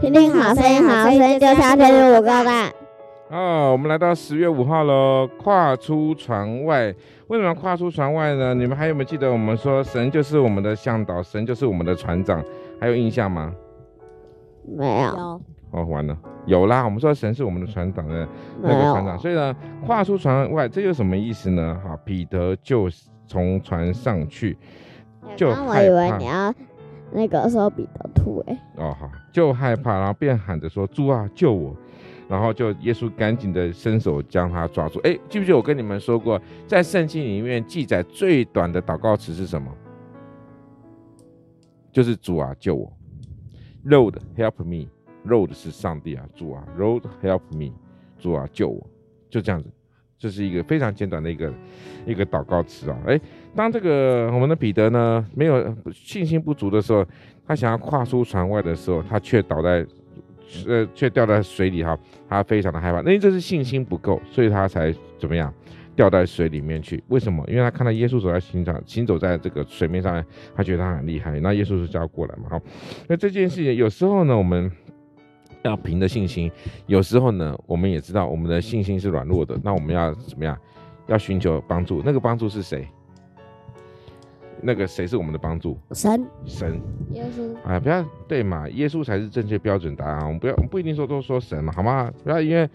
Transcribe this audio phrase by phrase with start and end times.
[0.00, 2.70] 听听好声音，好声音就下天去我高大。
[3.30, 6.94] 哦，我们来到十月五号喽，跨出船外。
[7.26, 8.54] 为什么跨出船外呢？
[8.54, 12.42] 你们还有没有记得我们说神就是我们的向导，神就是我们的船长？
[12.80, 13.52] 还有印象吗？
[14.76, 15.40] 没有。
[15.72, 16.84] 哦，完了，有啦。
[16.84, 18.26] 我们说神是我们的船长的
[18.62, 19.54] 那个船长，所以呢，
[19.84, 21.76] 跨出船外，这有什么意思呢？
[21.84, 22.88] 哈，彼得就
[23.26, 24.56] 从船上去，
[25.36, 25.64] 就害怕。
[25.64, 26.54] 我以为你要
[27.12, 28.58] 那个时候彼得吐哎。
[28.76, 31.74] 哦，好，就害怕，然后便喊着说：“主啊，救我！”
[32.28, 34.98] 然后就耶稣赶紧的伸手将他抓住。
[35.00, 39.72] 哎，记不记得我跟你们说过，在圣经里面记载最短的祷告词是什么？
[41.90, 42.92] 就是主啊，救我
[43.84, 44.88] ！Lord help me。
[45.26, 47.72] Lord 是上帝啊，主啊，Lord help me，
[48.18, 48.86] 主啊，救我，
[49.28, 49.68] 就这样子，
[50.18, 51.52] 这是一个非常简短的一个
[52.06, 52.98] 一个祷告词啊。
[53.06, 53.20] 哎，
[53.54, 57.06] 当这个我们的彼得呢没有信心不足的时候，
[57.46, 59.86] 他想要跨出船外的时候，他却倒在
[60.66, 61.96] 呃却掉在水里哈，
[62.28, 65.52] 他非常的害怕，那这是信心不够，所以他才怎么样
[65.94, 67.02] 掉在水里面去？
[67.08, 67.44] 为什么？
[67.48, 70.24] 因为他看到耶稣走在行场行走在这个水面上，
[70.54, 72.48] 他觉得他很厉害，那耶稣是叫过来嘛？
[72.50, 72.60] 好，
[73.06, 74.70] 那这件事情有时候呢，我们。
[75.62, 76.50] 要凭着信心，
[76.86, 80.56] 有时候呢，我们也知道我们的信心是软弱的，那我们要怎么样？
[81.06, 82.86] 要寻求帮助，那个帮助是谁？
[84.62, 85.78] 那个谁是我们的帮助？
[85.92, 86.80] 神，神，
[87.12, 87.54] 耶稣。
[87.68, 90.24] 啊，不要对嘛，耶稣才是正确标准答案。
[90.24, 92.10] 我们不要，我们不一定说都说神嘛，好吗？
[92.22, 92.68] 不要因为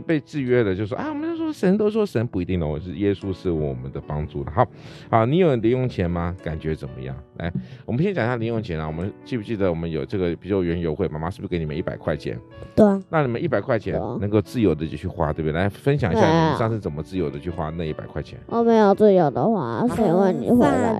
[0.00, 4.50] 被制约了，就说啊，我们就说神都说神不一定哦，是耶稣是我们的帮助的。
[4.50, 4.66] 好，
[5.10, 6.34] 好，你有零用钱吗？
[6.42, 7.16] 感觉怎么样？
[7.36, 7.52] 来，
[7.84, 8.86] 我们先讲一下零用钱啊。
[8.86, 12.38] 我们记不记得我们有这个，比如说园游会，妈妈是不是给你们一百块钱？
[12.74, 13.00] 对啊。
[13.08, 15.56] 那你们一百块钱能够自由的就去花，对不对？
[15.56, 18.38] 来分享一下你们上次怎么自由的去花那一百块钱。
[18.46, 20.94] 我没有自由的花，谁问你回来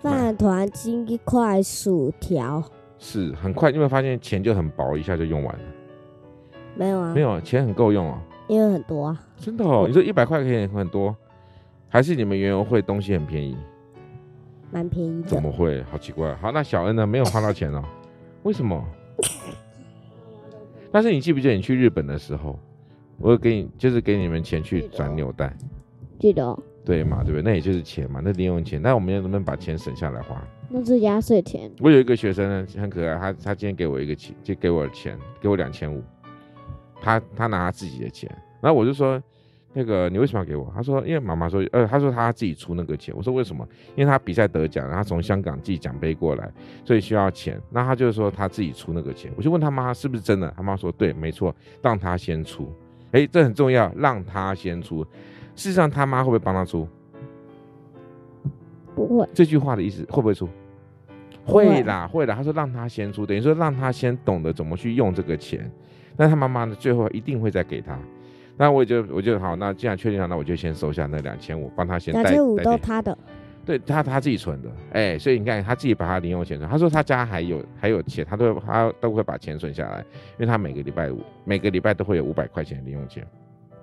[0.00, 2.62] 饭团金一块薯条，
[2.98, 5.62] 是很快，你有没有发现钱就很薄，一下就用完了。
[6.74, 8.18] 没有啊，没有，钱很够用哦，
[8.48, 9.20] 因为很多啊。
[9.36, 11.14] 真的哦，你说一百块可以很多，
[11.88, 13.56] 还是你们园游会东西很便宜？
[14.70, 15.28] 蛮便宜的。
[15.28, 15.82] 怎么会？
[15.84, 16.34] 好奇怪。
[16.36, 17.06] 好，那小恩呢？
[17.06, 17.84] 没有花到钱哦？
[18.42, 18.82] 为什么？
[20.90, 22.58] 但是你记不记得你去日本的时候，
[23.18, 25.54] 我给你就是给你们钱去转纽带？
[26.18, 26.58] 记得。
[26.84, 27.42] 对嘛，对不对？
[27.42, 28.80] 那也就是钱嘛，那零用钱。
[28.82, 30.42] 那我们能不能把钱省下来花？
[30.68, 31.70] 那是压岁钱。
[31.80, 36.02] 我有一个学生呢，很可爱，他他今天给我一个钱，就给我钱，给我两千五。
[37.00, 39.20] 他他拿他自己的钱，然后我就说，
[39.72, 40.72] 那个你为什么要给我？
[40.74, 43.14] 他说，因为妈妈说，呃，他说他自己出那个钱。
[43.16, 43.66] 我说为什么？
[43.94, 46.50] 因为他比赛得奖，然后他从香港寄奖杯过来，
[46.84, 47.60] 所以需要钱。
[47.70, 49.30] 那他就是说他自己出那个钱。
[49.36, 50.52] 我就问他妈是不是真的？
[50.56, 52.72] 他妈说对，没错，让他先出。
[53.12, 55.06] 诶，这很重要，让他先出。
[55.54, 56.88] 事实上，他妈会不会帮他出？
[58.94, 59.28] 不会。
[59.34, 60.48] 这句话的意思会不会出？
[61.44, 62.34] 会啦，会啦。
[62.34, 65.70] 他说让他先出，等于说让他先懂得怎么去用这个钱。
[66.16, 66.74] 那他妈妈呢？
[66.78, 67.98] 最后一定会再给他。
[68.56, 69.56] 那我就我就好。
[69.56, 72.22] 那既然确定了，那我就先收下那两千五，帮他先带。
[72.22, 73.16] 两千五都他的。
[73.64, 74.68] 对他他自己存的。
[74.92, 76.68] 哎，所以你看他自己把他零用钱存。
[76.68, 83.26] 他说他家还有还有钱，他都他都会把钱存下来，因为他每个礼拜五每个礼拜都会有五百块钱的零用钱。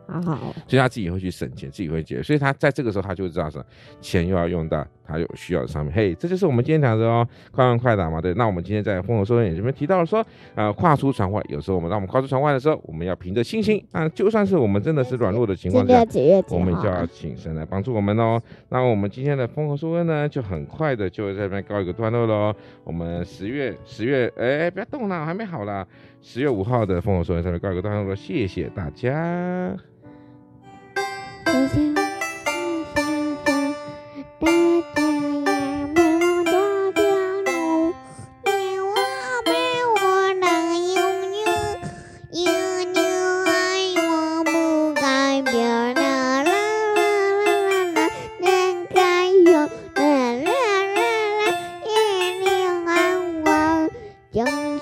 [0.09, 3.63] 好好，所以他自己会去省钱，自己会节，所以他在这个时候他就会知道说，
[4.01, 5.93] 钱又要用到他有需要的上面。
[5.93, 8.19] 嘿，这就是我们今天讲的哦，快问快答嘛。
[8.19, 10.25] 对，那我们今天在丰禾硕恩里面提到了说，
[10.55, 13.83] 呃，跨出船外，有时候我们让我们跨出船外的时候，我们要凭着信心。
[13.91, 15.93] 那就算是我们真的是软弱的情况下，
[16.49, 18.41] 我们就要请神来帮助我们哦。
[18.69, 22.53] 那我们今天的丰禾硕恩呢，就很快的就在这边告一个段落喽。
[22.83, 25.85] 我们十月十月，哎，不要动了，还没好啦。
[26.21, 29.73] 十月五号的丰禾硕恩上面告一个段落了，谢谢大家。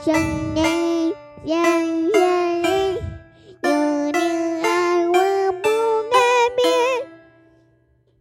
[0.03, 0.13] 想
[0.53, 1.13] 念，
[1.45, 2.16] 想念。